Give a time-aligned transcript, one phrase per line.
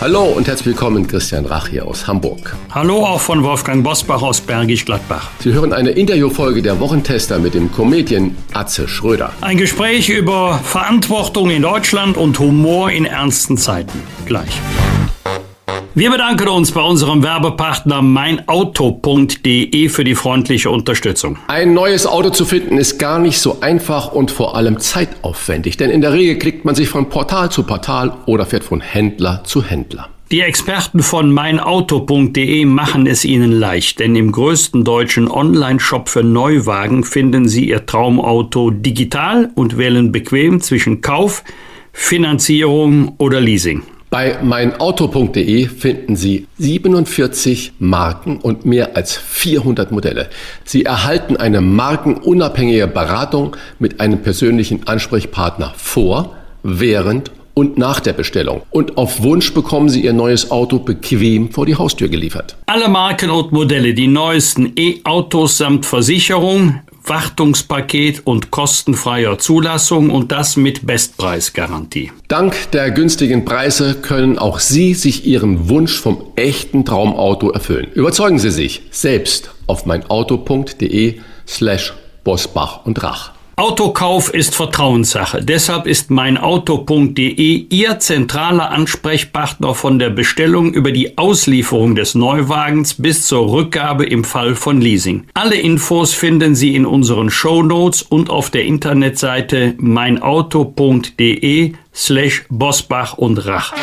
[0.00, 2.56] Hallo und herzlich willkommen, Christian Rach hier aus Hamburg.
[2.70, 5.28] Hallo auch von Wolfgang Bosbach aus Bergisch Gladbach.
[5.40, 9.34] Sie hören eine Interviewfolge der Wochentester mit dem Comedian Atze Schröder.
[9.42, 14.00] Ein Gespräch über Verantwortung in Deutschland und Humor in ernsten Zeiten.
[14.24, 14.58] Gleich.
[15.92, 21.36] Wir bedanken uns bei unserem Werbepartner meinauto.de für die freundliche Unterstützung.
[21.48, 25.90] Ein neues Auto zu finden ist gar nicht so einfach und vor allem zeitaufwendig, denn
[25.90, 29.64] in der Regel klickt man sich von Portal zu Portal oder fährt von Händler zu
[29.64, 30.08] Händler.
[30.30, 37.02] Die Experten von meinauto.de machen es Ihnen leicht, denn im größten deutschen Online-Shop für Neuwagen
[37.02, 41.42] finden Sie Ihr Traumauto digital und wählen bequem zwischen Kauf,
[41.92, 43.82] Finanzierung oder Leasing.
[44.10, 50.28] Bei meinauto.de finden Sie 47 Marken und mehr als 400 Modelle.
[50.64, 58.62] Sie erhalten eine markenunabhängige Beratung mit einem persönlichen Ansprechpartner vor, während und nach der Bestellung.
[58.70, 62.56] Und auf Wunsch bekommen Sie Ihr neues Auto bequem vor die Haustür geliefert.
[62.66, 70.56] Alle Marken und Modelle, die neuesten E-Autos samt Versicherung, Wartungspaket und kostenfreier Zulassung und das
[70.56, 72.12] mit Bestpreisgarantie.
[72.28, 77.88] Dank der günstigen Preise können auch Sie sich Ihren Wunsch vom echten Traumauto erfüllen.
[77.94, 83.32] Überzeugen Sie sich selbst auf meinauto.de slash Bosbach und Rach.
[83.60, 85.44] Autokauf ist Vertrauenssache.
[85.44, 93.26] Deshalb ist meinauto.de Ihr zentraler Ansprechpartner von der Bestellung über die Auslieferung des Neuwagens bis
[93.26, 95.24] zur Rückgabe im Fall von Leasing.
[95.34, 103.18] Alle Infos finden Sie in unseren Show Notes und auf der Internetseite meinauto.de slash Bosbach
[103.18, 103.74] und Rach.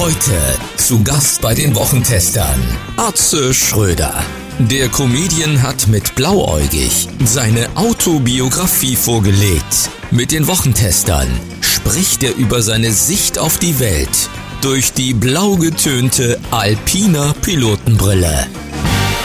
[0.00, 0.32] Heute
[0.76, 2.60] zu Gast bei den Wochentestern
[2.96, 4.24] Atze Schröder.
[4.68, 9.88] Der Comedian hat mit Blauäugig seine Autobiografie vorgelegt.
[10.10, 11.28] Mit den Wochentestern
[11.62, 14.28] spricht er über seine Sicht auf die Welt
[14.60, 18.48] durch die blau getönte Alpina Pilotenbrille.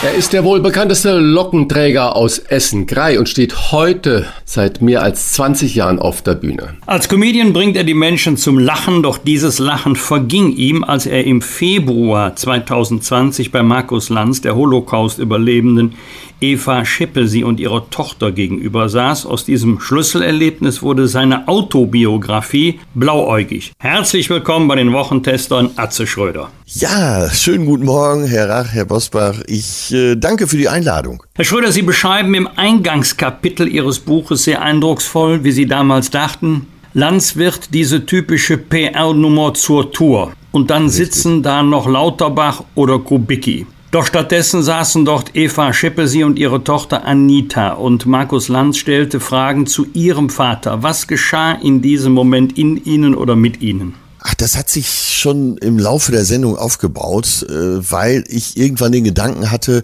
[0.06, 5.74] Er ist der wohl bekannteste Lockenträger aus Essen-Grei und steht heute seit mehr als 20
[5.74, 6.76] Jahren auf der Bühne.
[6.86, 11.24] Als Comedian bringt er die Menschen zum Lachen, doch dieses Lachen verging ihm, als er
[11.24, 15.96] im Februar 2020 bei Markus Lanz, der Holocaust-Überlebenden,
[16.40, 19.26] Eva Schippelsee und ihrer Tochter gegenüber saß.
[19.26, 23.72] Aus diesem Schlüsselerlebnis wurde seine Autobiografie blauäugig.
[23.78, 26.50] Herzlich willkommen bei den Wochentestern Atze Schröder.
[26.66, 29.40] Ja, schönen guten Morgen, Herr Rach, Herr Bosbach.
[29.46, 31.22] Ich äh, danke für die Einladung.
[31.34, 36.66] Herr Schröder, Sie beschreiben im Eingangskapitel Ihres Buches sehr eindrucksvoll, wie Sie damals dachten,
[36.96, 40.32] Lanz wird diese typische PR-Nummer zur Tour.
[40.50, 41.12] Und dann Richtig.
[41.12, 43.66] sitzen da noch Lauterbach oder Kubicki.
[43.96, 49.66] Doch stattdessen saßen dort Eva Schippesi und ihre Tochter Anita und Markus Lanz stellte Fragen
[49.66, 50.82] zu ihrem Vater.
[50.82, 53.94] Was geschah in diesem Moment in ihnen oder mit ihnen?
[54.18, 59.04] Ach, das hat sich schon im Laufe der Sendung aufgebaut, äh, weil ich irgendwann den
[59.04, 59.82] Gedanken hatte,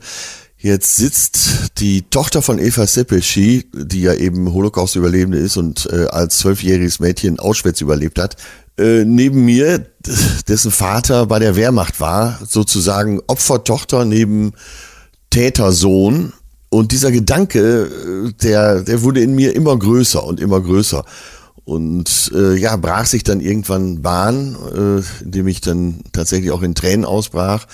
[0.63, 6.39] Jetzt sitzt die Tochter von Eva Seppelschi, die ja eben Holocaust-Überlebende ist und äh, als
[6.39, 8.37] zwölfjähriges Mädchen Auschwitz überlebt hat,
[8.79, 9.87] äh, neben mir,
[10.49, 14.53] dessen Vater bei der Wehrmacht war, sozusagen Opfertochter neben
[15.31, 16.33] Tätersohn.
[16.71, 17.91] Und dieser Gedanke,
[18.29, 21.05] äh, der, der wurde in mir immer größer und immer größer.
[21.65, 26.75] Und äh, ja, brach sich dann irgendwann Bahn, äh, indem ich dann tatsächlich auch in
[26.75, 27.67] Tränen ausbrach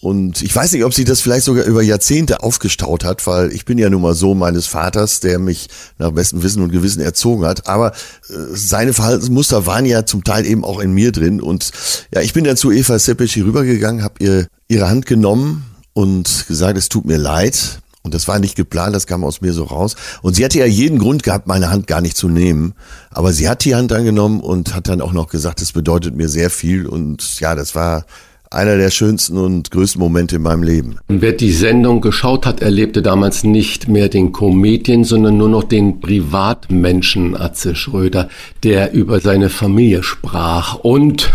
[0.00, 3.64] und ich weiß nicht, ob sich das vielleicht sogar über Jahrzehnte aufgestaut hat, weil ich
[3.64, 7.44] bin ja nun mal so meines Vaters, der mich nach bestem Wissen und Gewissen erzogen
[7.44, 7.66] hat.
[7.66, 7.90] Aber
[8.28, 11.40] äh, seine Verhaltensmuster waren ja zum Teil eben auch in mir drin.
[11.40, 11.72] Und
[12.14, 15.64] ja, ich bin dann zu Eva Seppeschi rübergegangen, habe ihr ihre Hand genommen
[15.94, 17.80] und gesagt, es tut mir leid.
[18.02, 19.96] Und das war nicht geplant, das kam aus mir so raus.
[20.22, 22.74] Und sie hatte ja jeden Grund gehabt, meine Hand gar nicht zu nehmen.
[23.10, 26.28] Aber sie hat die Hand angenommen und hat dann auch noch gesagt, es bedeutet mir
[26.28, 26.86] sehr viel.
[26.86, 28.06] Und ja, das war
[28.50, 30.98] einer der schönsten und größten Momente in meinem Leben.
[31.08, 36.00] Wer die Sendung geschaut hat, erlebte damals nicht mehr den Comedian, sondern nur noch den
[36.00, 38.28] Privatmenschen Atze Schröder,
[38.62, 41.32] der über seine Familie sprach und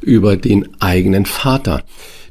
[0.00, 1.82] über den eigenen Vater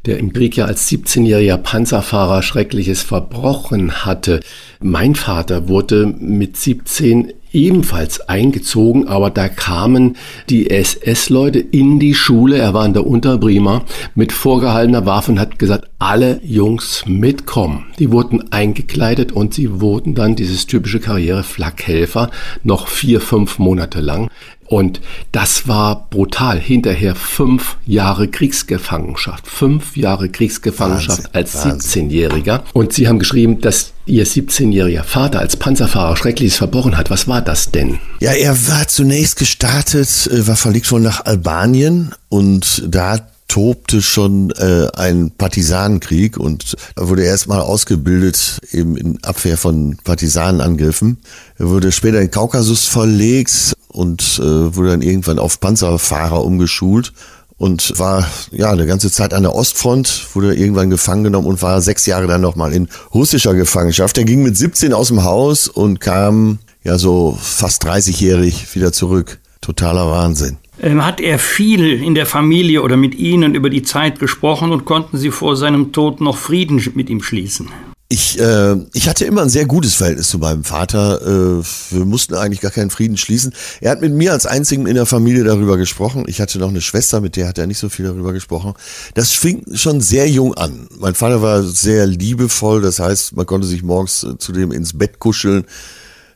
[0.06, 4.42] der im Krieg ja als 17-jähriger Panzerfahrer Schreckliches verbrochen hatte.
[4.80, 10.18] Mein Vater wurde mit 17 ebenfalls eingezogen, aber da kamen
[10.50, 15.57] die SS-Leute in die Schule, er war in der Unterbrima, mit vorgehaltener Waffe und hat
[15.57, 17.86] gesagt, alle Jungs mitkommen.
[17.98, 22.30] Die wurden eingekleidet und sie wurden dann dieses typische Karriere Flakhelfer
[22.63, 24.30] noch vier, fünf Monate lang.
[24.68, 25.02] Und
[25.32, 26.60] das war brutal.
[26.60, 29.48] Hinterher fünf Jahre Kriegsgefangenschaft.
[29.48, 32.62] Fünf Jahre Kriegsgefangenschaft Wahnsinn, als 17-Jähriger.
[32.74, 37.10] Und sie haben geschrieben, dass ihr 17-jähriger Vater als Panzerfahrer Schreckliches verbrochen hat.
[37.10, 38.00] Was war das denn?
[38.20, 44.52] Ja, er war zunächst gestartet, äh, war verlegt worden nach Albanien und da tobte schon
[44.52, 51.20] äh, ein Partisanenkrieg und er wurde erstmal ausgebildet eben in Abwehr von Partisanenangriffen.
[51.58, 57.13] Er wurde später in den Kaukasus verlegt und äh, wurde dann irgendwann auf Panzerfahrer umgeschult
[57.57, 61.81] und war ja eine ganze Zeit an der Ostfront, wurde irgendwann gefangen genommen und war
[61.81, 64.18] sechs Jahre dann nochmal in russischer Gefangenschaft.
[64.18, 69.39] Er ging mit 17 aus dem Haus und kam ja so fast 30-jährig wieder zurück.
[69.62, 70.57] Totaler Wahnsinn.
[70.81, 74.83] Ähm, hat er viel in der Familie oder mit Ihnen über die Zeit gesprochen und
[74.83, 77.69] konnten Sie vor seinem Tod noch Frieden mit ihm schließen?
[78.07, 81.22] Ich, äh, ich hatte immer ein sehr gutes Verhältnis zu meinem Vater.
[81.22, 83.52] Äh, wir mussten eigentlich gar keinen Frieden schließen.
[83.81, 86.24] Er hat mit mir als einzigen in der Familie darüber gesprochen.
[86.28, 88.74] Ich hatte noch eine Schwester, mit der hat er nicht so viel darüber gesprochen.
[89.16, 90.88] Das fing schon sehr jung an.
[91.00, 94.96] Mein Vater war sehr liebevoll, das heißt, man konnte sich morgens äh, zu dem ins
[94.96, 95.66] Bett kuscheln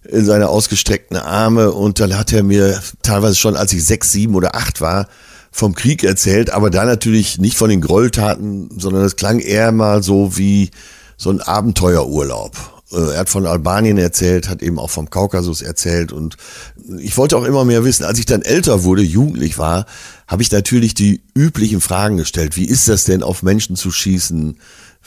[0.09, 4.33] in seine ausgestreckten Arme und dann hat er mir teilweise schon, als ich sechs, sieben
[4.33, 5.07] oder acht war,
[5.51, 10.01] vom Krieg erzählt, aber da natürlich nicht von den Gräueltaten, sondern es klang eher mal
[10.01, 10.71] so wie
[11.19, 12.55] so ein Abenteuerurlaub.
[12.91, 16.37] Äh, er hat von Albanien erzählt, hat eben auch vom Kaukasus erzählt und
[16.97, 18.05] ich wollte auch immer mehr wissen.
[18.05, 19.85] Als ich dann älter wurde, jugendlich war,
[20.27, 22.55] habe ich natürlich die üblichen Fragen gestellt.
[22.55, 24.57] Wie ist das denn, auf Menschen zu schießen?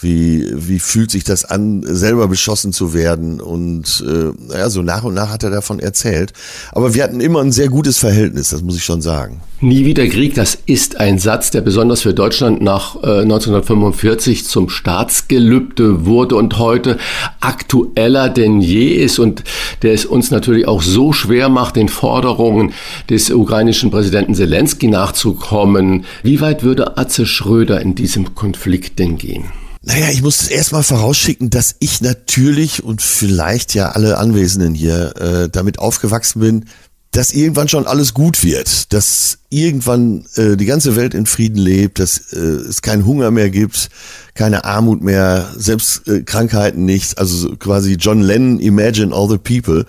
[0.03, 3.41] Wie, wie fühlt sich das an, selber beschossen zu werden.
[3.41, 6.33] Und äh, ja, so nach und nach hat er davon erzählt.
[6.73, 9.41] Aber wir hatten immer ein sehr gutes Verhältnis, das muss ich schon sagen.
[9.61, 14.69] Nie wieder Krieg, das ist ein Satz, der besonders für Deutschland nach äh, 1945 zum
[14.69, 16.99] Staatsgelübde wurde und heute
[17.39, 19.45] aktueller denn je ist und
[19.83, 22.73] der es uns natürlich auch so schwer macht, den Forderungen
[23.09, 26.07] des ukrainischen Präsidenten Zelensky nachzukommen.
[26.25, 29.45] Wie weit würde Atze Schröder in diesem Konflikt denn gehen?
[29.85, 35.49] Naja, ich muss erstmal vorausschicken, dass ich natürlich und vielleicht ja alle Anwesenden hier äh,
[35.49, 36.65] damit aufgewachsen bin,
[37.11, 41.99] dass irgendwann schon alles gut wird, dass irgendwann äh, die ganze Welt in Frieden lebt,
[41.99, 43.91] dass äh, es keinen Hunger mehr gibt,
[44.35, 49.85] keine Armut mehr, selbst äh, Krankheiten nicht, also quasi John Lennon, Imagine all the people.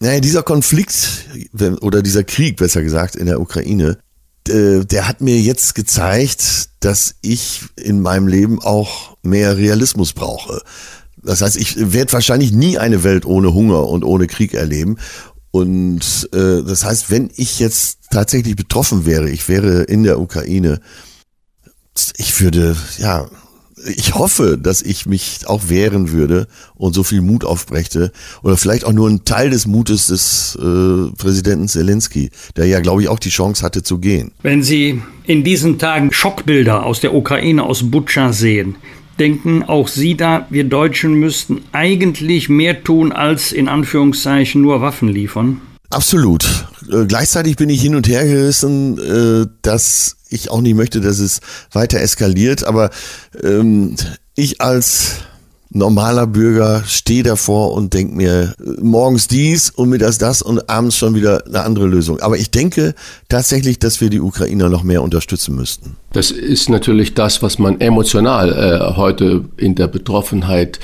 [0.00, 1.26] Naja, dieser Konflikt
[1.80, 3.98] oder dieser Krieg, besser gesagt, in der Ukraine,
[4.48, 10.62] der hat mir jetzt gezeigt, dass ich in meinem Leben auch mehr Realismus brauche.
[11.22, 14.98] Das heißt, ich werde wahrscheinlich nie eine Welt ohne Hunger und ohne Krieg erleben.
[15.52, 20.80] Und äh, das heißt, wenn ich jetzt tatsächlich betroffen wäre, ich wäre in der Ukraine,
[22.16, 23.28] ich würde ja
[23.84, 28.12] ich hoffe, dass ich mich auch wehren würde und so viel Mut aufbrächte
[28.42, 33.02] oder vielleicht auch nur ein Teil des Mutes des äh, Präsidenten Zelensky, der ja, glaube
[33.02, 34.32] ich, auch die Chance hatte zu gehen.
[34.42, 38.76] Wenn Sie in diesen Tagen Schockbilder aus der Ukraine, aus Butscha sehen,
[39.18, 45.08] denken auch Sie da, wir Deutschen müssten eigentlich mehr tun, als in Anführungszeichen nur Waffen
[45.08, 45.60] liefern?
[45.90, 46.66] Absolut.
[46.90, 51.18] Äh, gleichzeitig bin ich hin und her gerissen, äh, dass ich auch nicht möchte, dass
[51.18, 51.40] es
[51.72, 52.90] weiter eskaliert, aber
[53.42, 53.96] ähm,
[54.34, 55.22] ich als
[55.74, 61.14] normaler Bürger stehe davor und denke mir morgens dies und mittags das und abends schon
[61.14, 62.20] wieder eine andere Lösung.
[62.20, 62.94] Aber ich denke
[63.28, 65.96] tatsächlich, dass wir die Ukrainer noch mehr unterstützen müssten.
[66.12, 70.78] Das ist natürlich das, was man emotional äh, heute in der Betroffenheit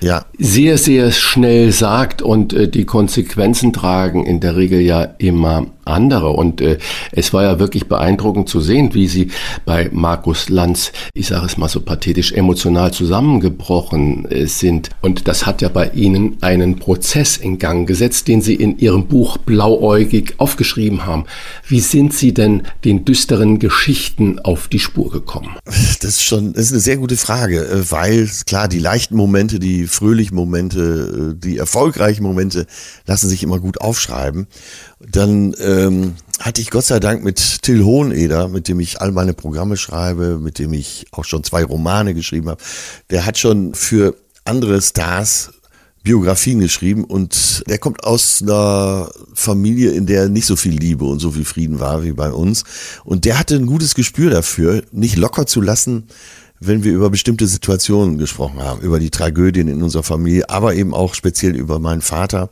[0.00, 0.24] ja.
[0.38, 6.30] sehr, sehr schnell sagt und äh, die Konsequenzen tragen in der Regel ja immer andere.
[6.30, 6.78] Und äh,
[7.12, 9.30] es war ja wirklich beeindruckend zu sehen, wie sie
[9.64, 14.90] bei Markus Lanz, ich sage es mal so pathetisch, emotional zusammengebrochen äh, sind.
[15.00, 19.06] Und das hat ja bei ihnen einen Prozess in Gang gesetzt, den sie in ihrem
[19.06, 21.24] Buch blauäugig aufgeschrieben haben.
[21.66, 25.56] Wie sind sie denn den düsteren Geschichten auf die Spur gekommen?
[25.64, 29.58] Das ist schon, das ist eine sehr gute Frage, äh, weil klar, die leichten Momente,
[29.58, 32.66] die fröhlichen Momente, äh, die erfolgreichen Momente
[33.06, 34.46] lassen sich immer gut aufschreiben.
[35.00, 39.34] Dann ähm, hatte ich Gott sei Dank mit Till Hoheneder, mit dem ich all meine
[39.34, 42.62] Programme schreibe, mit dem ich auch schon zwei Romane geschrieben habe,
[43.10, 45.52] der hat schon für andere Stars
[46.02, 51.18] Biografien geschrieben und der kommt aus einer Familie, in der nicht so viel Liebe und
[51.18, 52.64] so viel Frieden war wie bei uns.
[53.04, 56.08] Und der hatte ein gutes Gespür dafür, nicht locker zu lassen,
[56.60, 60.94] wenn wir über bestimmte Situationen gesprochen haben, über die Tragödien in unserer Familie, aber eben
[60.94, 62.50] auch speziell über meinen Vater,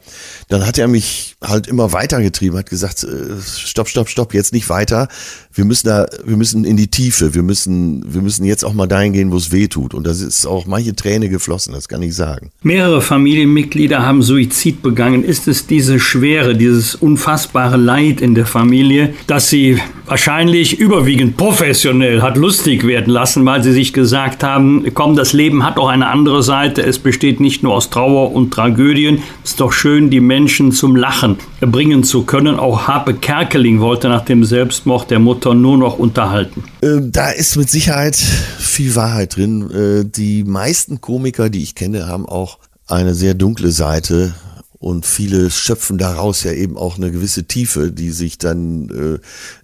[0.48, 4.68] dann hat er mich halt immer weitergetrieben, hat gesagt, äh, stopp, stopp, stopp, jetzt nicht
[4.68, 5.08] weiter.
[5.54, 8.86] wir müssen da, wir müssen in die Tiefe, wir müssen, wir müssen jetzt auch mal
[8.86, 9.94] dahin gehen, wo es weh tut.
[9.94, 12.50] Und das ist auch manche Träne geflossen, das kann ich sagen.
[12.62, 15.24] Mehrere Familienmitglieder haben Suizid begangen.
[15.24, 19.80] Ist es diese Schwere, dieses unfassbare Leid in der Familie, dass sie
[20.12, 25.64] wahrscheinlich überwiegend professionell hat lustig werden lassen, weil sie sich gesagt haben, komm, das Leben
[25.64, 26.82] hat auch eine andere Seite.
[26.82, 29.22] Es besteht nicht nur aus Trauer und Tragödien.
[29.42, 32.58] Es ist doch schön, die Menschen zum Lachen bringen zu können.
[32.58, 36.62] Auch Harpe Kerkeling wollte nach dem Selbstmord der Mutter nur noch unterhalten.
[36.82, 39.70] Ähm, da ist mit Sicherheit viel Wahrheit drin.
[39.70, 44.34] Äh, die meisten Komiker, die ich kenne, haben auch eine sehr dunkle Seite
[44.82, 49.20] und viele schöpfen daraus ja eben auch eine gewisse Tiefe, die sich dann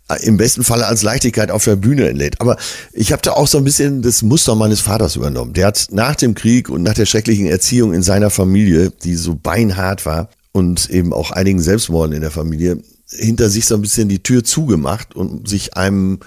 [0.09, 2.41] äh, im besten Falle als Leichtigkeit auf der Bühne entlädt.
[2.41, 2.57] Aber
[2.93, 5.55] ich habe da auch so ein bisschen das Muster meines Vaters übernommen.
[5.55, 9.35] Der hat nach dem Krieg und nach der schrecklichen Erziehung in seiner Familie, die so
[9.35, 14.09] beinhart war und eben auch einigen Selbstmorden in der Familie, hinter sich so ein bisschen
[14.09, 16.21] die Tür zugemacht und sich einem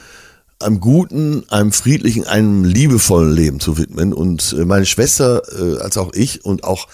[0.59, 4.13] einem guten, einem friedlichen, einem liebevollen Leben zu widmen.
[4.13, 6.87] Und äh, meine Schwester, äh, als auch ich und auch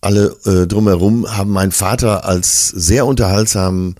[0.00, 3.96] alle äh, drumherum haben meinen Vater als sehr unterhaltsamen,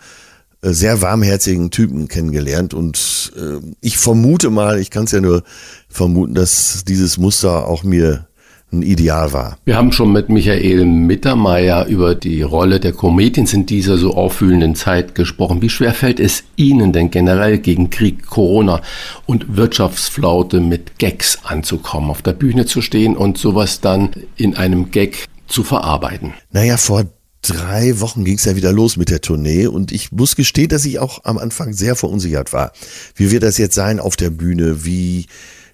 [0.63, 2.75] äh, sehr warmherzigen Typen kennengelernt.
[2.75, 5.43] Und äh, ich vermute mal, ich kann es ja nur
[5.89, 8.27] vermuten, dass dieses Muster auch mir
[8.73, 9.59] ein Ideal war.
[9.65, 14.77] Wir haben schon mit Michael Mittermeier über die Rolle der Comedians in dieser so auffühlenden
[14.77, 15.61] Zeit gesprochen.
[15.61, 18.81] Wie schwer fällt es Ihnen denn generell gegen Krieg, Corona
[19.27, 24.91] und Wirtschaftsflaute mit Gags anzukommen, auf der Bühne zu stehen und sowas dann in einem
[24.93, 26.33] Gag zu verarbeiten?
[26.51, 27.05] Naja, vor
[27.43, 30.85] drei Wochen ging es ja wieder los mit der Tournee und ich muss gestehen, dass
[30.85, 32.73] ich auch am Anfang sehr verunsichert war.
[33.15, 34.85] Wie wird das jetzt sein auf der Bühne?
[34.85, 35.27] Wie,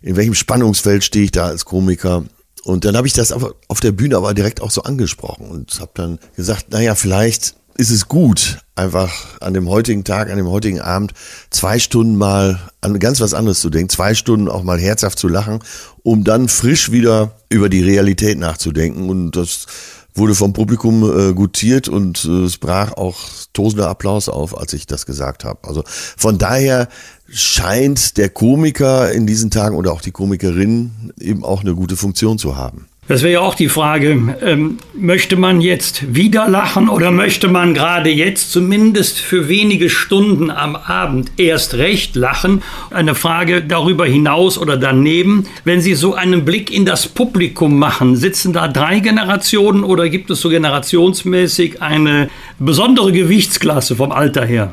[0.02, 2.25] in welchem Spannungsfeld stehe ich da als Komiker?
[2.64, 5.92] Und dann habe ich das auf der Bühne aber direkt auch so angesprochen und habe
[5.95, 10.80] dann gesagt, naja, vielleicht ist es gut, einfach an dem heutigen Tag, an dem heutigen
[10.80, 11.12] Abend
[11.50, 15.28] zwei Stunden mal an ganz was anderes zu denken, zwei Stunden auch mal herzhaft zu
[15.28, 15.61] lachen,
[16.02, 19.09] um dann frisch wieder über die Realität nachzudenken.
[19.11, 19.66] Und das
[20.14, 23.18] wurde vom Publikum äh, gutiert und äh, es brach auch
[23.52, 25.68] tosender Applaus auf, als ich das gesagt habe.
[25.68, 26.88] Also von daher
[27.28, 32.38] scheint der Komiker in diesen Tagen oder auch die Komikerin eben auch eine gute Funktion
[32.38, 32.88] zu haben.
[33.09, 37.73] Das wäre ja auch die Frage, ähm, möchte man jetzt wieder lachen oder möchte man
[37.73, 42.65] gerade jetzt zumindest für wenige Stunden am Abend erst recht lachen?
[42.91, 48.17] Eine Frage darüber hinaus oder daneben, wenn Sie so einen Blick in das Publikum machen,
[48.17, 54.73] sitzen da drei Generationen oder gibt es so generationsmäßig eine besondere Gewichtsklasse vom Alter her,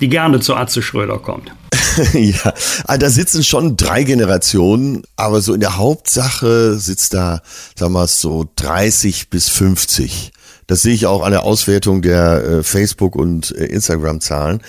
[0.00, 1.52] die gerne zu Atze Schröder kommt?
[2.12, 2.54] ja,
[2.86, 7.42] ah, da sitzen schon drei Generationen, aber so in der Hauptsache sitzt da,
[7.76, 10.32] sagen wir so 30 bis 50.
[10.66, 14.62] Das sehe ich auch an der Auswertung der äh, Facebook- und äh, Instagram-Zahlen.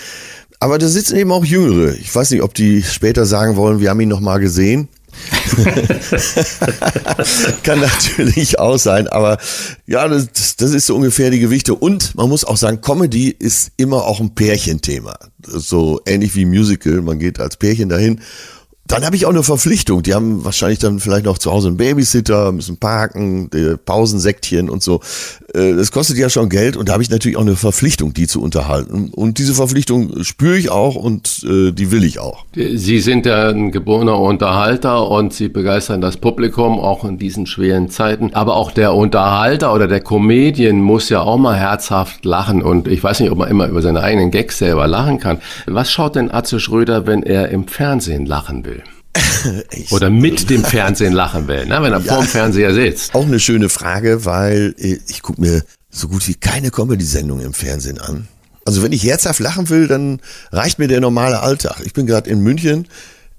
[0.60, 1.94] Aber da sitzen eben auch Jüngere.
[1.96, 4.88] Ich weiß nicht, ob die später sagen wollen, wir haben ihn noch mal gesehen.
[7.64, 9.38] Kann natürlich auch sein, aber
[9.86, 11.76] ja, das, das ist so ungefähr die Gewichte.
[11.76, 15.18] Und man muss auch sagen, Comedy ist immer auch ein Pärchenthema.
[15.46, 18.22] So ähnlich wie Musical, man geht als Pärchen dahin
[18.86, 20.04] dann habe ich auch eine Verpflichtung.
[20.04, 23.50] Die haben wahrscheinlich dann vielleicht noch zu Hause einen Babysitter, müssen parken,
[23.86, 25.00] Pausensäckchen und so.
[25.54, 28.28] Äh, das kostet ja schon Geld und da habe ich natürlich auch eine Verpflichtung, die
[28.28, 29.10] zu unterhalten.
[29.10, 32.46] Und diese Verpflichtung spüre ich auch und äh, die will ich auch.
[32.56, 37.90] Sie sind ja ein geborener Unterhalter und Sie begeistern das Publikum auch in diesen schweren
[37.90, 38.34] Zeiten.
[38.34, 42.62] Aber auch der Unterhalter oder der Comedian muss ja auch mal herzhaft lachen.
[42.62, 45.40] Und ich weiß nicht, ob man immer über seine eigenen Gags selber lachen kann.
[45.68, 48.83] Was schaut denn Atze Schröder, wenn er im Fernsehen lachen will?
[49.92, 51.82] Oder mit dem Fernsehen lachen will, ne?
[51.82, 53.14] wenn er ja, vorm Fernseher sitzt.
[53.14, 58.00] Auch eine schöne Frage, weil ich gucke mir so gut wie keine Comedy-Sendung im Fernsehen
[58.00, 58.28] an.
[58.66, 60.20] Also wenn ich herzhaft lachen will, dann
[60.52, 61.82] reicht mir der normale Alltag.
[61.86, 62.88] Ich bin gerade in München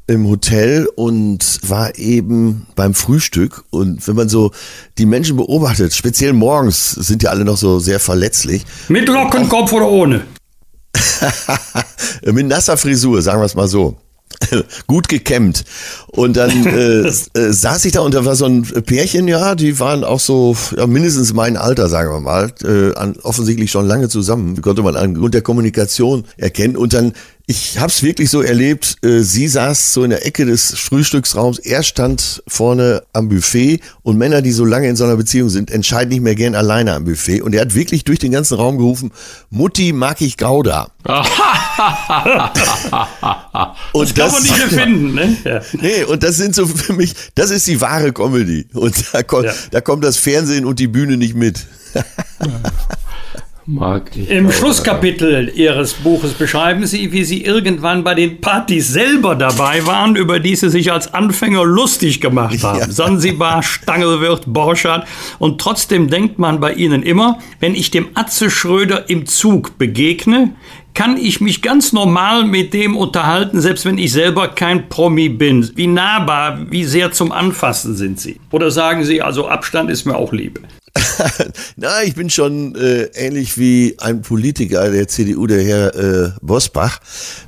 [0.07, 4.51] im Hotel und war eben beim Frühstück und wenn man so
[4.99, 8.67] die Menschen beobachtet, speziell morgens sind ja alle noch so sehr verletzlich.
[8.89, 10.23] Mit Lockenkopf oder ohne?
[12.23, 13.97] Mit nasser Frisur, sagen wir es mal so.
[14.87, 15.65] gut gekämmt.
[16.09, 19.79] Und dann äh, äh, saß ich da und da war so ein Pärchen, ja, die
[19.81, 24.09] waren auch so ja, mindestens mein Alter, sagen wir mal, äh, an, offensichtlich schon lange
[24.09, 26.77] zusammen, konnte man angrund der Kommunikation erkennen.
[26.77, 27.13] Und dann
[27.47, 31.59] ich habe es wirklich so erlebt, äh, sie saß so in der Ecke des Frühstücksraums,
[31.59, 35.71] er stand vorne am Buffet und Männer, die so lange in so einer Beziehung sind,
[35.71, 37.43] entscheiden nicht mehr gern alleine am Buffet.
[37.43, 39.13] Und er hat wirklich durch den ganzen Raum gerufen,
[39.51, 40.89] Mutti mag ich Gouda.
[43.93, 45.37] und das, das kann man nicht erfinden, ne?
[45.45, 45.61] Ja.
[45.73, 48.67] Nee, und das sind so für mich, das ist die wahre Comedy.
[48.73, 49.53] Und da kommt, ja.
[49.71, 51.67] da kommt das Fernsehen und die Bühne nicht mit.
[53.67, 54.29] Mag ich.
[54.29, 54.53] Im.
[54.53, 60.39] Schlusskapitel Ihres Buches beschreiben Sie, wie Sie irgendwann bei den Partys selber dabei waren, über
[60.39, 62.81] die Sie sich als Anfänger lustig gemacht haben.
[62.81, 62.91] Ja.
[62.91, 65.07] Sansibar, Stangelwirt, Borchardt.
[65.39, 70.51] Und trotzdem denkt man bei Ihnen immer, wenn ich dem Atze Schröder im Zug begegne,
[70.93, 75.71] kann ich mich ganz normal mit dem unterhalten, selbst wenn ich selber kein Promi bin.
[75.75, 78.39] Wie nahbar, wie sehr zum Anfassen sind Sie?
[78.53, 80.61] Oder sagen Sie, also Abstand ist mir auch Liebe?
[81.77, 87.01] Na, ich bin schon äh, ähnlich wie ein Politiker der CDU, der Herr äh, Bosbach,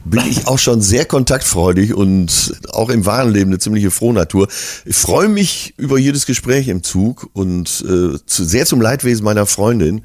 [0.05, 4.49] bin ich auch schon sehr kontaktfreudig und auch im wahren Leben eine ziemliche Frohnatur.
[4.85, 9.47] Ich freue mich über jedes Gespräch im Zug und äh, zu, sehr zum Leidwesen meiner
[9.47, 10.03] Freundin,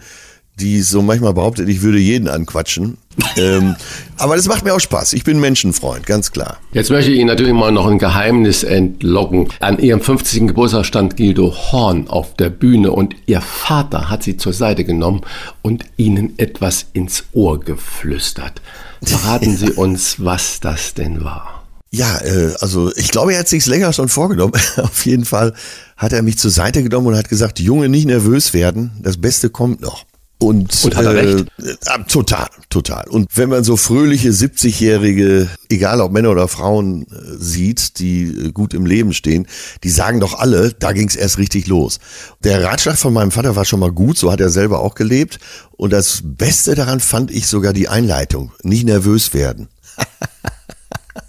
[0.59, 2.97] die so manchmal behauptet, ich würde jeden anquatschen.
[3.37, 3.75] ähm,
[4.17, 5.13] aber das macht mir auch Spaß.
[5.13, 6.57] Ich bin Menschenfreund, ganz klar.
[6.73, 9.49] Jetzt möchte ich Ihnen natürlich mal noch ein Geheimnis entlocken.
[9.59, 10.47] An Ihrem 50.
[10.47, 15.21] Geburtstag stand Gildo Horn auf der Bühne und Ihr Vater hat Sie zur Seite genommen
[15.61, 18.61] und Ihnen etwas ins Ohr geflüstert.
[19.03, 21.61] Verraten Sie uns, was das denn war.
[21.93, 24.53] Ja, äh, also ich glaube, er hat sich's länger schon vorgenommen.
[24.77, 25.53] Auf jeden Fall
[25.97, 29.49] hat er mich zur Seite genommen und hat gesagt, Junge, nicht nervös werden, das Beste
[29.49, 30.05] kommt noch.
[30.41, 31.45] Und, Und hat er recht?
[31.59, 33.07] Äh, total, total.
[33.09, 38.51] Und wenn man so fröhliche 70-Jährige, egal ob Männer oder Frauen, äh, sieht, die äh,
[38.51, 39.47] gut im Leben stehen,
[39.83, 41.99] die sagen doch alle, da ging's erst richtig los.
[42.43, 45.37] Der Ratschlag von meinem Vater war schon mal gut, so hat er selber auch gelebt.
[45.73, 48.51] Und das Beste daran fand ich sogar die Einleitung.
[48.63, 49.67] Nicht nervös werden.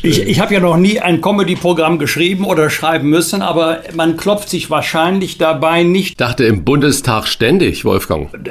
[0.02, 4.48] Ich, ich habe ja noch nie ein Comedy-Programm geschrieben oder schreiben müssen, aber man klopft
[4.48, 6.10] sich wahrscheinlich dabei nicht.
[6.10, 8.28] Ich dachte im Bundestag ständig, Wolfgang.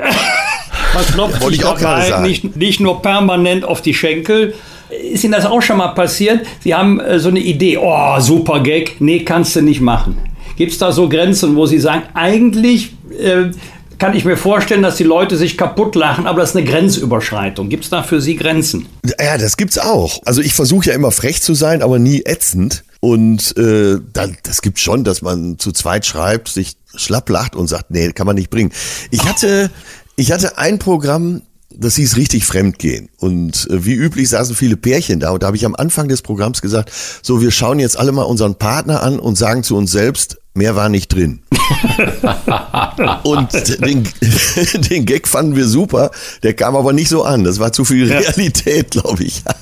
[0.94, 4.54] Man klopft sich dabei nicht, nicht nur permanent auf die Schenkel.
[4.90, 6.46] Ist Ihnen das auch schon mal passiert?
[6.60, 10.18] Sie haben äh, so eine Idee, oh, super Gag, nee, kannst du nicht machen.
[10.58, 13.52] Gibt es da so Grenzen, wo Sie sagen, eigentlich äh,
[14.02, 17.70] kann ich mir vorstellen, dass die Leute sich kaputt lachen, aber das ist eine Grenzüberschreitung.
[17.70, 18.88] Gibt es da für Sie Grenzen?
[19.20, 20.24] Ja, das gibt's auch.
[20.26, 22.84] Also ich versuche ja immer frech zu sein, aber nie ätzend.
[23.00, 27.68] Und äh, dann, das gibt schon, dass man zu zweit schreibt, sich schlapp lacht und
[27.68, 28.72] sagt, nee, kann man nicht bringen.
[29.12, 29.70] Ich hatte,
[30.16, 33.10] ich hatte ein Programm, das hieß richtig Fremdgehen.
[33.20, 35.30] Und äh, wie üblich saßen viele Pärchen da.
[35.30, 38.24] Und da habe ich am Anfang des Programms gesagt, so, wir schauen jetzt alle mal
[38.24, 41.42] unseren Partner an und sagen zu uns selbst, mehr war nicht drin.
[43.24, 43.52] und
[43.86, 44.08] den,
[44.90, 46.12] den Gag fanden wir super.
[46.44, 47.44] Der kam aber nicht so an.
[47.44, 49.44] Das war zu viel Realität, glaube ich.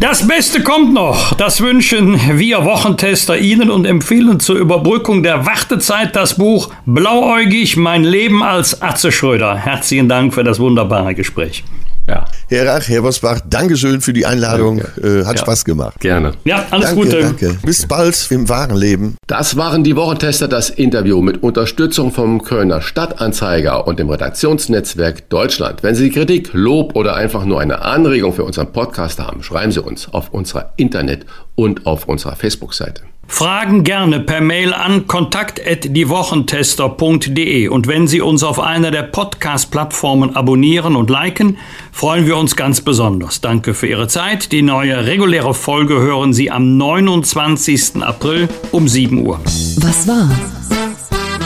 [0.00, 1.32] Das Beste kommt noch.
[1.34, 8.04] Das wünschen wir Wochentester Ihnen und empfehlen zur Überbrückung der Wartezeit das Buch Blauäugig, mein
[8.04, 9.56] Leben als Atze Schröder.
[9.56, 11.64] Herzlichen Dank für das wunderbare Gespräch.
[12.06, 14.78] Ja, Herr Rach, Herr Bosbach, Dankeschön für die Einladung.
[14.78, 15.20] Danke.
[15.20, 15.42] Äh, hat Ja.
[15.42, 15.98] Spaß gemacht.
[16.00, 16.32] gerne.
[16.44, 17.20] Ja, alles danke, Gute.
[17.22, 17.56] danke.
[17.64, 19.16] Bis bald im wahren Leben.
[19.26, 25.82] Das waren die Wochentester, das Interview mit Unterstützung vom Kölner Stadtanzeiger und dem Redaktionsnetzwerk Deutschland.
[25.82, 29.80] Wenn Sie Kritik, Lob oder einfach nur eine Anregung für unseren Podcast haben, schreiben Sie
[29.82, 33.02] uns auf unserer Internet- und auf unserer Facebook-Seite.
[33.26, 40.96] Fragen gerne per Mail an kontakt@diewochentester.de und wenn Sie uns auf einer der Podcast-Plattformen abonnieren
[40.96, 41.58] und liken,
[41.92, 43.40] freuen wir uns ganz besonders.
[43.40, 44.52] Danke für Ihre Zeit.
[44.52, 48.02] Die neue reguläre Folge hören Sie am 29.
[48.02, 49.40] April um 7 Uhr.
[49.78, 50.30] Was war?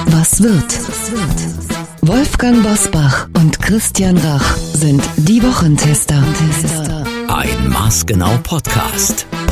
[0.07, 0.79] Was wird?
[2.03, 6.23] Wolfgang Bosbach und Christian Rach sind die Wochentester.
[7.29, 9.27] Ein Maßgenau Podcast.